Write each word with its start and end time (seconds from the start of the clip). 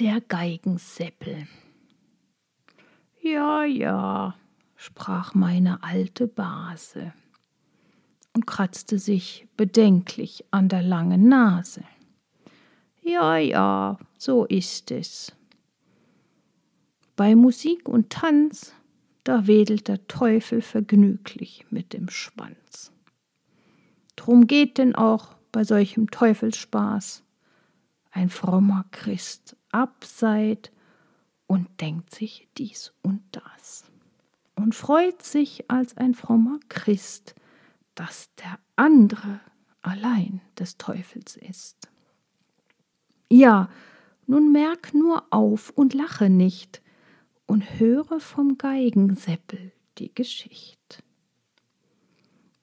Der 0.00 0.20
Geigenseppel. 0.20 1.46
Ja, 3.22 3.62
ja, 3.62 4.34
sprach 4.74 5.34
meine 5.34 5.84
alte 5.84 6.26
Base 6.26 7.12
und 8.32 8.44
kratzte 8.44 8.98
sich 8.98 9.46
bedenklich 9.56 10.46
an 10.50 10.68
der 10.68 10.82
langen 10.82 11.28
Nase. 11.28 11.84
Ja, 13.02 13.36
ja, 13.36 13.96
so 14.18 14.44
ist 14.46 14.90
es. 14.90 15.32
Bei 17.14 17.36
Musik 17.36 17.88
und 17.88 18.10
Tanz, 18.10 18.74
da 19.22 19.46
wedelt 19.46 19.86
der 19.86 20.08
Teufel 20.08 20.60
vergnüglich 20.60 21.66
mit 21.70 21.92
dem 21.92 22.10
Schwanz. 22.10 22.90
Drum 24.16 24.48
geht 24.48 24.78
denn 24.78 24.96
auch 24.96 25.36
bei 25.52 25.62
solchem 25.62 26.10
Teufelsspaß 26.10 27.22
ein 28.10 28.28
frommer 28.28 28.86
Christ 28.90 29.56
abseit 29.74 30.72
und 31.46 31.80
denkt 31.80 32.14
sich 32.14 32.48
dies 32.56 32.94
und 33.02 33.22
das 33.32 33.84
und 34.56 34.74
freut 34.74 35.22
sich 35.22 35.70
als 35.70 35.96
ein 35.96 36.14
frommer 36.14 36.58
Christ, 36.68 37.34
dass 37.94 38.34
der 38.36 38.58
andere 38.76 39.40
allein 39.82 40.40
des 40.58 40.78
Teufels 40.78 41.36
ist. 41.36 41.88
Ja, 43.28 43.68
nun 44.26 44.52
merk 44.52 44.94
nur 44.94 45.24
auf 45.30 45.70
und 45.70 45.92
lache 45.92 46.30
nicht 46.30 46.82
und 47.46 47.78
höre 47.78 48.20
vom 48.20 48.56
Geigenseppel 48.56 49.72
die 49.98 50.14
Geschicht. 50.14 51.02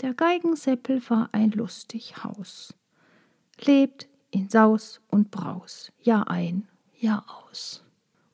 Der 0.02 0.14
Geigenseppel 0.14 1.08
war 1.10 1.30
ein 1.34 1.52
lustig 1.52 2.24
Haus, 2.24 2.74
lebt 3.64 4.08
in 4.32 4.50
Saus 4.50 5.02
und 5.10 5.30
Braus, 5.30 5.92
Jahr 6.00 6.30
ein, 6.30 6.68
Jahr 7.02 7.26
aus, 7.50 7.84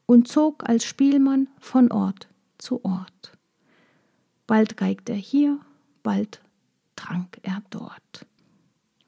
und 0.05 0.27
zog 0.27 0.67
als 0.67 0.83
Spielmann 0.83 1.47
von 1.59 1.91
Ort 1.91 2.27
zu 2.57 2.83
Ort. 2.83 3.37
Bald 4.45 4.77
geigt 4.77 5.09
er 5.09 5.15
hier, 5.15 5.59
bald 6.03 6.41
trank 6.95 7.39
er 7.43 7.63
dort. 7.69 8.25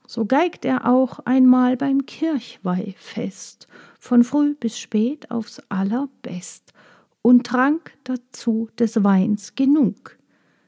So 0.08 0.26
geigt 0.26 0.66
er 0.66 0.88
auch 0.88 1.20
einmal 1.20 1.78
beim 1.78 2.06
Kirchweihfest, 2.06 3.68
von 4.00 4.24
früh 4.24 4.56
bis 4.56 4.80
spät 4.80 5.30
aufs 5.30 5.62
allerbest, 5.70 6.74
und 7.22 7.46
trank 7.46 7.92
dazu 8.06 8.70
des 8.80 9.04
Weins 9.04 9.56
genug, 9.56 10.18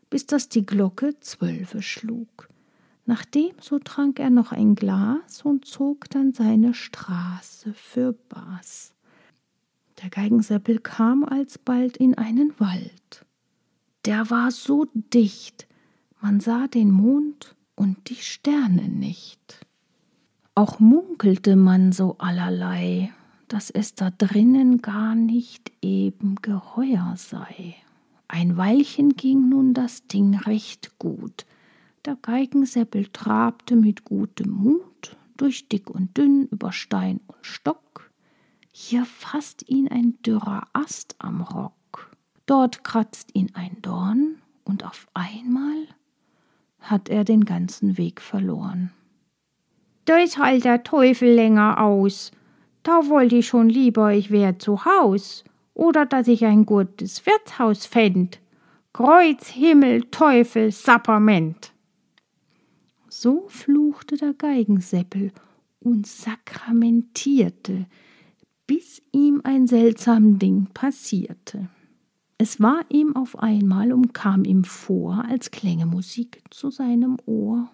bis 0.10 0.26
dass 0.26 0.50
die 0.50 0.66
Glocke 0.66 1.18
zwölfe 1.22 1.82
schlug. 1.82 2.50
Nachdem 3.06 3.52
so 3.60 3.80
trank 3.80 4.20
er 4.20 4.30
noch 4.30 4.52
ein 4.52 4.76
Glas 4.76 5.42
und 5.44 5.66
zog 5.66 6.10
dann 6.10 6.34
seine 6.34 6.74
Straße 6.74 7.74
für 7.74 8.14
Bas. 8.14 8.94
Der 10.02 10.10
Geigenseppel 10.10 10.80
kam 10.80 11.24
alsbald 11.24 11.98
in 11.98 12.18
einen 12.18 12.54
Wald. 12.60 13.26
Der 14.06 14.30
war 14.30 14.52
so 14.52 14.88
dicht, 14.94 15.68
man 16.22 16.40
sah 16.40 16.68
den 16.68 16.92
Mond 16.92 17.56
und 17.76 18.10
die 18.10 18.16
Sterne 18.16 18.88
nicht. 18.90 19.66
Auch 20.56 20.80
munkelte 20.80 21.56
man 21.56 21.92
so 21.92 22.18
allerlei, 22.18 23.14
dass 23.48 23.70
es 23.70 23.96
da 23.96 24.12
drinnen 24.12 24.82
gar 24.82 25.16
nicht 25.16 25.72
eben 25.82 26.36
geheuer 26.42 27.14
sei. 27.18 27.76
Ein 28.28 28.58
Weilchen 28.58 29.16
ging 29.18 29.50
nun 29.50 29.74
das 29.74 30.08
Ding 30.08 30.36
recht 30.36 30.98
gut, 31.00 31.46
der 32.06 32.18
Geigenseppel 32.22 33.08
trabte 33.08 33.76
mit 33.76 34.04
gutem 34.06 34.52
Mut 34.52 35.18
durch 35.38 35.68
dick 35.68 35.90
und 35.90 36.18
dünn, 36.18 36.48
über 36.52 36.72
Stein 36.72 37.20
und 37.28 37.46
Stock. 37.46 38.12
Hier 38.72 39.06
fasst 39.06 39.68
ihn 39.70 39.88
ein 39.88 40.22
dürrer 40.22 40.68
Ast 40.74 41.16
am 41.20 41.42
Rock, 41.42 42.16
dort 42.46 42.84
kratzt 42.84 43.32
ihn 43.34 43.52
ein 43.54 43.78
Dorn, 43.82 44.42
und 44.64 44.86
auf 44.86 45.08
einmal 45.14 45.88
hat 46.80 47.10
er 47.10 47.24
den 47.24 47.46
ganzen 47.46 47.98
Weg 47.98 48.22
verloren. 48.22 48.92
Da 50.06 50.18
ist 50.18 50.38
halt 50.38 50.64
der 50.64 50.84
Teufel 50.84 51.34
länger 51.34 51.80
aus. 51.80 52.32
Da 52.84 53.08
wollte 53.08 53.38
ich 53.38 53.48
schon 53.48 53.70
lieber, 53.70 54.14
ich 54.14 54.32
wär 54.32 54.60
zu 54.60 54.86
Haus 54.86 55.44
oder 55.74 56.06
dass 56.06 56.28
ich 56.28 56.46
ein 56.46 56.66
gutes 56.66 57.26
Wirtshaus 57.26 57.86
fänd. 57.86 58.40
Kreuz, 58.94 59.48
Himmel, 59.48 60.04
Teufel, 60.12 60.72
Sapperment. 60.72 61.71
So 63.24 63.44
fluchte 63.50 64.18
der 64.18 64.34
Geigenseppel 64.34 65.32
und 65.80 66.08
sakramentierte, 66.08 67.86
bis 68.66 69.00
ihm 69.12 69.42
ein 69.44 69.68
seltsam 69.68 70.40
Ding 70.40 70.70
passierte. 70.74 71.70
Es 72.40 72.60
war 72.60 72.84
ihm 72.90 73.16
auf 73.16 73.38
einmal 73.38 73.94
und 73.94 74.16
kam 74.16 74.44
ihm 74.44 74.64
vor, 74.64 75.24
als 75.30 75.52
klänge 75.52 75.86
Musik 75.86 76.42
zu 76.50 76.72
seinem 76.72 77.18
Ohr. 77.28 77.70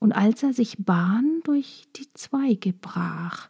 Und 0.00 0.12
als 0.12 0.42
er 0.42 0.52
sich 0.52 0.76
Bahn 0.84 1.40
durch 1.44 1.84
die 1.96 2.12
Zweige 2.12 2.74
brach, 2.74 3.48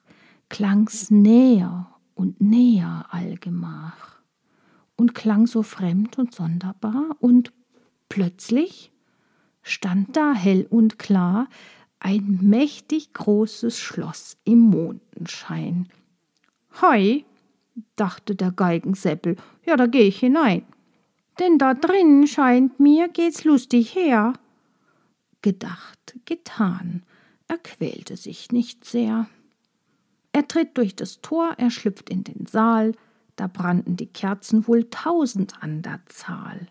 klang's 0.48 1.10
näher 1.10 1.92
und 2.14 2.40
näher 2.40 3.06
allgemach 3.10 4.20
und 4.94 5.16
klang 5.16 5.48
so 5.48 5.64
fremd 5.64 6.16
und 6.20 6.32
sonderbar 6.32 7.16
und 7.18 7.52
plötzlich 8.08 8.89
stand 9.70 10.16
da 10.16 10.32
hell 10.34 10.66
und 10.68 10.98
klar 10.98 11.48
ein 12.00 12.38
mächtig 12.42 13.12
großes 13.12 13.78
Schloss 13.78 14.38
im 14.44 14.60
Mondenschein. 14.60 15.88
Hei, 16.80 17.24
dachte 17.96 18.34
der 18.34 18.52
Geigenseppel, 18.52 19.36
ja, 19.66 19.76
da 19.76 19.86
geh 19.86 20.08
ich 20.08 20.18
hinein. 20.18 20.64
Denn 21.38 21.58
da 21.58 21.74
drinnen 21.74 22.26
scheint 22.26 22.80
mir, 22.80 23.08
geht's 23.08 23.44
lustig 23.44 23.94
her. 23.94 24.32
Gedacht, 25.42 26.16
getan, 26.24 27.02
er 27.48 27.58
quälte 27.58 28.16
sich 28.16 28.50
nicht 28.50 28.84
sehr. 28.84 29.28
Er 30.32 30.46
tritt 30.48 30.76
durch 30.76 30.96
das 30.96 31.20
Tor, 31.20 31.54
er 31.56 31.70
schlüpft 31.70 32.10
in 32.10 32.24
den 32.24 32.46
Saal, 32.46 32.92
da 33.36 33.46
brannten 33.46 33.96
die 33.96 34.06
Kerzen 34.06 34.66
wohl 34.68 34.88
tausend 34.90 35.62
an 35.62 35.82
der 35.82 36.00
Zahl. 36.06 36.68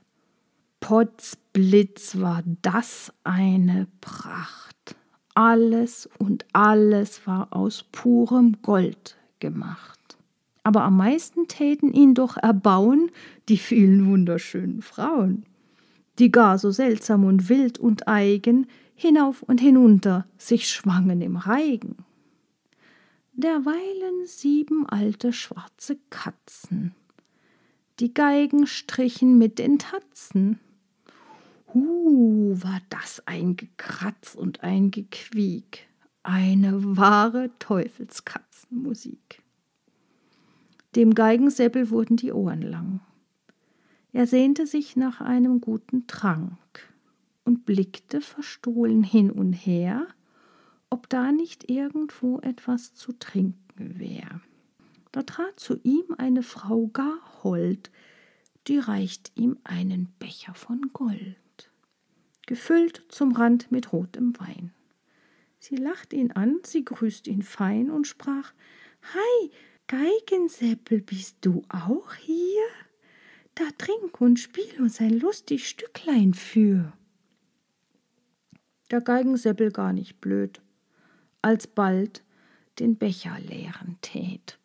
Potzblitz 0.90 2.20
war 2.20 2.42
das 2.64 3.14
eine 3.24 3.86
Pracht. 4.02 4.96
Alles 5.36 6.10
und 6.18 6.48
alles 6.52 7.28
war 7.28 7.56
aus 7.56 7.84
purem 7.92 8.60
Gold 8.64 9.16
gemacht. 9.38 10.18
Aber 10.64 10.82
am 10.82 10.98
meisten 10.98 11.48
täten 11.48 11.94
ihn 11.94 12.16
doch 12.16 12.38
erbauen 12.38 13.12
die 13.50 13.60
vielen 13.60 14.08
wunderschönen 14.08 14.82
Frauen, 14.82 15.46
die 16.18 16.32
gar 16.32 16.58
so 16.58 16.72
seltsam 16.72 17.24
und 17.24 17.50
wild 17.50 17.78
und 17.78 18.08
eigen 18.08 18.66
hinauf 18.96 19.44
und 19.44 19.62
hinunter 19.62 20.26
sich 20.40 20.68
schwangen 20.68 21.22
im 21.22 21.36
Reigen. 21.36 21.98
Derweilen 23.34 24.26
sieben 24.26 24.90
alte 24.90 25.34
schwarze 25.34 26.00
Katzen, 26.10 26.96
die 28.00 28.12
Geigen 28.12 28.66
strichen 28.66 29.38
mit 29.38 29.60
den 29.60 29.78
Tatzen, 29.78 30.60
Hu, 31.74 32.56
war 32.64 32.82
das 32.90 33.22
ein 33.28 33.56
Gekratz 33.56 34.34
und 34.34 34.64
ein 34.64 34.90
Gequiek, 34.90 35.88
eine 36.24 36.98
wahre 36.98 37.52
Teufelskatzenmusik. 37.60 39.44
Dem 40.96 41.14
Geigenseppel 41.14 41.92
wurden 41.92 42.18
die 42.18 42.32
Ohren 42.32 42.64
lang. 42.64 43.02
Er 44.14 44.26
sehnte 44.26 44.66
sich 44.66 44.96
nach 44.96 45.22
einem 45.22 45.62
guten 45.62 46.08
Trank 46.08 46.58
und 47.46 47.68
blickte 47.68 48.20
verstohlen 48.20 49.04
hin 49.04 49.30
und 49.30 49.54
her, 49.54 50.08
ob 50.90 51.08
da 51.08 51.32
nicht 51.32 51.70
irgendwo 51.70 52.40
etwas 52.40 52.96
zu 52.96 53.12
trinken 53.12 54.00
wär. 54.00 54.42
Da 55.12 55.22
trat 55.22 55.60
zu 55.60 55.80
ihm 55.84 56.16
eine 56.18 56.42
Frau 56.42 56.88
gar 56.88 57.44
hold, 57.44 57.92
die 58.68 58.80
reicht 58.80 59.32
ihm 59.36 59.60
einen 59.64 60.08
Becher 60.18 60.56
von 60.56 60.82
Gold 60.94 61.36
gefüllt 62.50 63.04
zum 63.10 63.34
Rand 63.34 63.72
mit 63.72 63.94
rotem 63.94 64.34
Wein. 64.40 64.72
Sie 65.60 65.76
lacht 65.76 66.14
ihn 66.14 66.32
an, 66.32 66.58
sie 66.64 66.84
grüßt 66.84 67.28
ihn 67.28 67.44
fein 67.44 67.92
und 67.92 68.08
sprach 68.08 68.54
Hei, 69.14 69.52
Geigenseppel, 69.86 71.02
bist 71.02 71.38
du 71.42 71.62
auch 71.70 72.16
hier? 72.16 72.66
Da 73.54 73.66
trink 73.78 74.20
und 74.20 74.40
spiel 74.40 74.82
uns 74.82 75.00
ein 75.00 75.20
lustig 75.20 75.70
Stücklein 75.70 76.34
für. 76.34 76.92
Der 78.90 79.02
Geigenseppel 79.02 79.70
gar 79.72 79.94
nicht 79.94 80.20
blöd, 80.20 80.60
alsbald 81.44 82.24
den 82.80 82.96
Becher 82.96 83.38
leeren 83.42 84.00
tät 84.02 84.58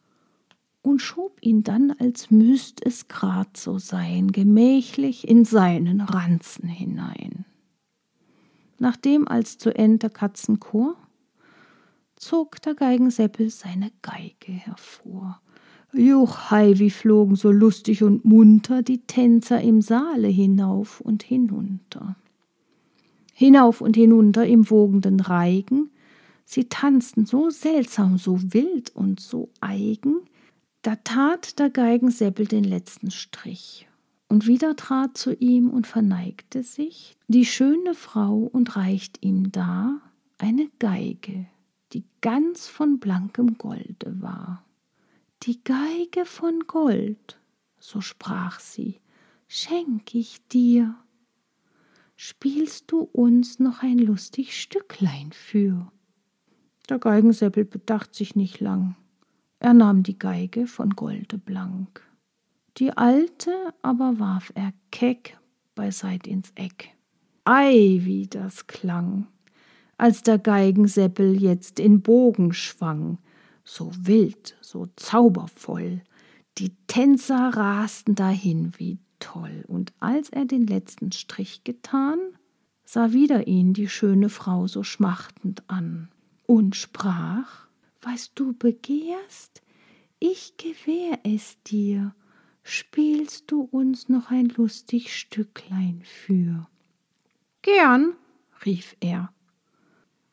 und 0.80 1.02
schob 1.02 1.36
ihn 1.42 1.64
dann, 1.64 1.90
als 1.90 2.30
müßt 2.30 2.80
es 2.86 3.08
grad 3.08 3.58
so 3.58 3.78
sein, 3.78 4.32
gemächlich 4.32 5.28
in 5.28 5.44
seinen 5.44 6.00
Ranzen 6.00 6.66
hinein 6.66 7.44
nachdem 8.84 9.26
als 9.26 9.56
zu 9.56 9.74
Ende 9.74 10.10
Katzenchor 10.10 10.94
zog 12.16 12.60
der 12.60 12.74
Geigenseppel 12.74 13.48
seine 13.48 13.90
Geige 14.02 14.52
hervor. 14.52 15.40
Juchhei, 15.94 16.78
wie 16.78 16.90
flogen 16.90 17.34
so 17.34 17.50
lustig 17.50 18.02
und 18.02 18.26
munter 18.26 18.82
die 18.82 18.98
Tänzer 18.98 19.58
im 19.62 19.80
Saale 19.80 20.28
hinauf 20.28 21.00
und 21.00 21.22
hinunter. 21.22 22.16
Hinauf 23.32 23.80
und 23.80 23.96
hinunter 23.96 24.46
im 24.46 24.68
wogenden 24.68 25.18
Reigen, 25.20 25.90
sie 26.44 26.68
tanzten 26.68 27.24
so 27.24 27.48
seltsam, 27.48 28.18
so 28.18 28.38
wild 28.52 28.94
und 28.94 29.18
so 29.18 29.48
eigen, 29.62 30.16
da 30.82 30.96
tat 30.96 31.58
der 31.58 31.70
Geigenseppel 31.70 32.46
den 32.46 32.64
letzten 32.64 33.10
Strich 33.10 33.88
und 34.28 34.46
wieder 34.46 34.76
trat 34.76 35.16
zu 35.16 35.34
ihm 35.34 35.70
und 35.70 35.86
verneigte 35.86 36.62
sich 36.62 37.16
die 37.28 37.44
schöne 37.44 37.94
Frau 37.94 38.38
und 38.38 38.76
reicht 38.76 39.24
ihm 39.24 39.52
da 39.52 40.00
eine 40.38 40.68
Geige, 40.78 41.46
die 41.92 42.04
ganz 42.20 42.68
von 42.68 42.98
blankem 42.98 43.56
Golde 43.58 44.20
war. 44.20 44.64
Die 45.44 45.62
Geige 45.62 46.24
von 46.24 46.64
Gold, 46.66 47.38
so 47.78 48.00
sprach 48.00 48.60
sie, 48.60 49.00
schenk 49.46 50.14
ich 50.14 50.46
dir. 50.48 50.94
Spielst 52.16 52.90
du 52.90 53.00
uns 53.00 53.58
noch 53.58 53.82
ein 53.82 53.98
lustig 53.98 54.60
Stücklein 54.60 55.32
für? 55.32 55.92
Der 56.88 56.98
Geigenseppel 56.98 57.64
bedacht 57.64 58.14
sich 58.14 58.36
nicht 58.36 58.60
lang. 58.60 58.96
Er 59.58 59.74
nahm 59.74 60.02
die 60.02 60.18
Geige 60.18 60.66
von 60.66 60.90
Golde 60.90 61.38
blank. 61.38 62.02
Die 62.78 62.96
alte 62.96 63.52
aber 63.82 64.18
warf 64.18 64.50
er 64.56 64.72
keck 64.90 65.38
beiseit 65.76 66.26
ins 66.26 66.50
Eck. 66.56 66.90
Ei, 67.44 68.00
wie 68.02 68.26
das 68.26 68.66
klang, 68.66 69.28
als 69.96 70.22
der 70.22 70.38
Geigenseppel 70.38 71.40
jetzt 71.40 71.78
in 71.78 72.02
Bogen 72.02 72.52
schwang, 72.52 73.18
so 73.64 73.92
wild, 73.96 74.56
so 74.60 74.88
zaubervoll. 74.96 76.02
Die 76.58 76.72
Tänzer 76.88 77.50
rasten 77.54 78.14
dahin 78.14 78.72
wie 78.78 78.98
toll, 79.20 79.64
und 79.68 79.92
als 80.00 80.30
er 80.30 80.44
den 80.44 80.66
letzten 80.66 81.12
Strich 81.12 81.62
getan, 81.62 82.18
sah 82.84 83.12
wieder 83.12 83.46
ihn 83.46 83.72
die 83.72 83.88
schöne 83.88 84.28
Frau 84.28 84.66
so 84.66 84.82
schmachtend 84.82 85.62
an 85.68 86.08
und 86.46 86.74
sprach: 86.74 87.68
Was 88.02 88.34
du 88.34 88.52
begehrst, 88.52 89.62
ich 90.18 90.56
gewähr 90.56 91.20
es 91.22 91.56
dir 91.62 92.14
spielst 92.64 93.50
du 93.52 93.68
uns 93.70 94.08
noch 94.08 94.30
ein 94.30 94.48
lustig 94.48 95.16
Stücklein 95.16 96.00
für. 96.02 96.66
Gern, 97.62 98.14
rief 98.64 98.96
er. 99.00 99.32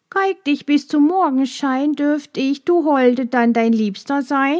Geig 0.09 0.43
dich 0.45 0.65
bis 0.65 0.87
zum 0.87 1.07
Morgenschein, 1.07 1.93
dürft 1.93 2.37
ich, 2.37 2.65
du 2.65 2.85
Holde, 2.85 3.27
dann 3.27 3.53
dein 3.53 3.73
Liebster 3.73 4.23
sein? 4.23 4.59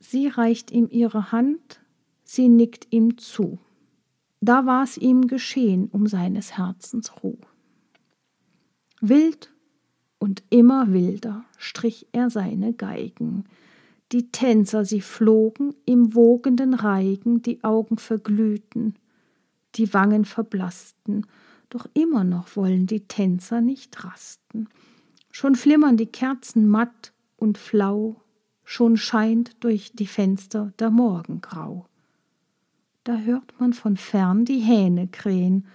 Sie 0.00 0.26
reicht 0.26 0.70
ihm 0.70 0.88
ihre 0.90 1.30
Hand, 1.30 1.80
sie 2.24 2.48
nickt 2.48 2.88
ihm 2.90 3.16
zu. 3.18 3.58
Da 4.40 4.66
war's 4.66 4.96
ihm 4.96 5.26
geschehen 5.26 5.88
um 5.92 6.06
seines 6.06 6.58
Herzens 6.58 7.22
Ruh. 7.22 7.38
Wild 9.00 9.52
und 10.18 10.42
immer 10.50 10.92
wilder 10.92 11.44
strich 11.58 12.06
er 12.12 12.28
seine 12.28 12.72
Geigen, 12.72 13.44
die 14.12 14.30
Tänzer, 14.30 14.84
sie 14.84 15.00
flogen 15.00 15.74
im 15.86 16.14
wogenden 16.14 16.74
Reigen, 16.74 17.42
die 17.42 17.64
Augen 17.64 17.96
verglühten, 17.96 18.96
die 19.74 19.92
Wangen 19.94 20.24
verblassten, 20.24 21.26
doch 21.70 21.86
immer 21.94 22.22
noch 22.22 22.54
wollen 22.54 22.86
die 22.86 23.08
Tänzer 23.08 23.62
nicht 23.62 24.04
rasten. 24.04 24.68
Schon 25.30 25.54
flimmern 25.54 25.96
die 25.96 26.06
Kerzen 26.06 26.68
matt 26.68 27.14
und 27.36 27.56
flau, 27.56 28.20
schon 28.64 28.98
scheint 28.98 29.56
durch 29.64 29.92
die 29.94 30.06
Fenster 30.06 30.74
der 30.78 30.90
Morgen 30.90 31.40
grau. 31.40 31.86
Da 33.04 33.16
hört 33.16 33.58
man 33.58 33.72
von 33.72 33.96
fern 33.96 34.44
die 34.44 34.60
Hähne 34.60 35.08
krähen 35.08 35.66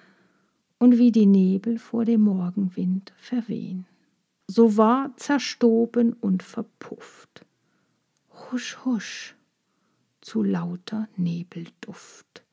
und 0.78 1.00
wie 1.00 1.12
die 1.12 1.26
Nebel 1.26 1.80
vor 1.80 2.06
dem 2.06 2.22
Morgenwind 2.22 3.14
verwehen. 3.18 3.88
So 4.46 4.78
war 4.78 5.12
zerstoben 5.18 6.14
und 6.14 6.44
verpufft 6.44 7.47
husch, 8.52 8.78
husch, 8.86 9.36
zu 10.22 10.44
lauter 10.44 11.08
Nebelduft. 11.16 12.44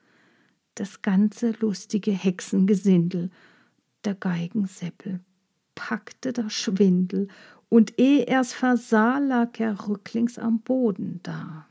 Das 0.75 1.03
ganze 1.03 1.53
lustige 1.61 2.11
Hexengesindel, 2.11 3.31
der 4.05 4.15
Geigenseppel, 4.15 5.21
packte 5.75 6.33
der 6.33 6.51
Schwindel, 6.51 7.29
und 7.69 7.99
eh 7.99 8.23
er's 8.25 8.53
versah, 8.53 9.19
lag 9.19 9.59
er 9.59 9.89
rücklings 9.89 10.39
am 10.39 10.61
Boden 10.61 11.21
da. 11.23 11.67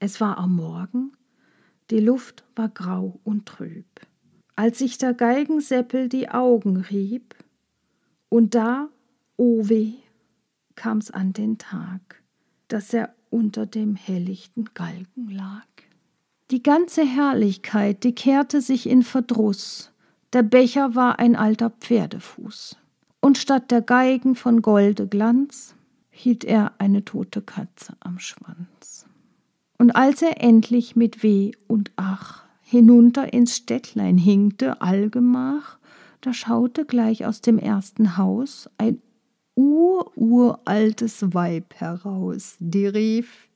Es 0.00 0.20
war 0.20 0.38
am 0.38 0.56
Morgen, 0.56 1.12
die 1.90 2.00
Luft 2.00 2.44
war 2.56 2.68
grau 2.68 3.20
und 3.22 3.46
trüb. 3.46 3.86
Als 4.56 4.78
sich 4.78 4.98
der 4.98 5.14
Geigenseppel 5.14 6.08
die 6.08 6.28
Augen 6.28 6.78
rieb, 6.78 7.36
und 8.28 8.54
da, 8.54 8.88
o 9.36 9.60
oh 9.60 9.68
weh, 9.68 9.94
kam's 10.74 11.10
an 11.10 11.32
den 11.32 11.58
Tag, 11.58 12.22
dass 12.68 12.92
er 12.92 13.15
unter 13.30 13.66
dem 13.66 13.96
hellichten 13.96 14.70
Galgen 14.74 15.30
lag. 15.30 15.66
Die 16.50 16.62
ganze 16.62 17.04
Herrlichkeit, 17.04 18.04
die 18.04 18.14
kehrte 18.14 18.60
sich 18.60 18.88
in 18.88 19.02
Verdruss, 19.02 19.90
der 20.32 20.42
Becher 20.42 20.94
war 20.94 21.18
ein 21.18 21.34
alter 21.34 21.70
Pferdefuß, 21.70 22.76
und 23.20 23.38
statt 23.38 23.70
der 23.70 23.82
Geigen 23.82 24.34
von 24.34 24.62
Golde 24.62 25.06
Glanz 25.06 25.74
hielt 26.10 26.44
er 26.44 26.72
eine 26.78 27.04
tote 27.04 27.42
Katze 27.42 27.94
am 28.00 28.18
Schwanz. 28.18 29.06
Und 29.78 29.92
als 29.92 30.22
er 30.22 30.42
endlich 30.42 30.96
mit 30.96 31.22
Weh 31.22 31.52
und 31.66 31.90
Ach 31.96 32.46
hinunter 32.68 33.32
ins 33.32 33.56
Städtlein 33.56 34.18
hinkte, 34.18 34.80
allgemach, 34.80 35.78
da 36.20 36.32
schaute 36.32 36.84
gleich 36.84 37.24
aus 37.24 37.40
dem 37.40 37.58
ersten 37.58 38.16
Haus 38.16 38.68
ein 38.76 39.00
ururaltes 39.56 41.34
Weib 41.34 41.74
heraus, 41.74 42.56
die 42.60 42.86
rief 42.86 43.48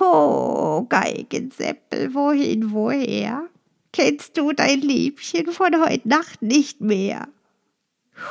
Ho, 0.00 0.86
Geigenseppel, 0.88 2.14
wohin, 2.14 2.72
woher? 2.72 3.46
Kennst 3.92 4.36
du 4.36 4.52
dein 4.52 4.80
Liebchen 4.80 5.52
von 5.52 5.72
heut 5.84 6.06
Nacht 6.06 6.42
nicht 6.42 6.80
mehr? 6.80 7.28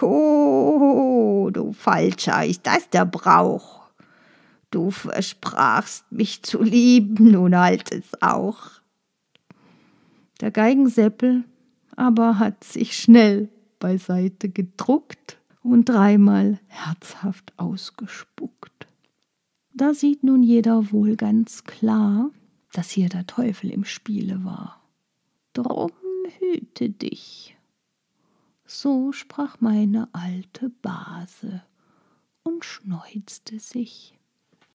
Ho, 0.02 1.50
du 1.54 1.72
Falscher, 1.72 2.46
ist 2.46 2.66
das 2.66 2.90
der 2.90 3.06
Brauch? 3.06 3.84
Du 4.72 4.90
versprachst 4.90 6.12
mich 6.12 6.42
zu 6.44 6.64
lieben, 6.64 7.32
nun 7.32 7.56
halt 7.56 7.92
es 7.92 8.22
auch. 8.22 8.72
Der 10.42 10.52
Geigenseppel 10.52 11.44
aber 11.96 12.40
hat 12.40 12.64
sich 12.64 12.98
schnell 12.98 13.50
beiseite 13.80 14.50
gedruckt 14.50 15.38
und 15.64 15.90
dreimal 15.90 16.60
herzhaft 16.68 17.54
ausgespuckt. 17.58 18.88
Da 19.74 19.94
sieht 19.94 20.24
nun 20.24 20.44
jeder 20.44 20.92
wohl 20.92 21.16
ganz 21.16 21.64
klar, 21.64 22.30
dass 22.74 22.92
hier 22.92 23.10
der 23.10 23.26
Teufel 23.26 23.72
im 23.72 23.86
Spiele 23.86 24.44
war. 24.44 24.82
Drum 25.54 25.92
hüte 26.40 26.90
dich. 26.90 27.56
So 28.66 29.12
sprach 29.12 29.62
meine 29.62 30.10
alte 30.14 30.70
Base 30.70 31.64
und 32.44 32.66
schneuzte 32.66 33.60
sich. 33.60 34.18